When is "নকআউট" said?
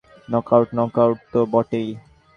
0.31-0.69, 0.77-1.17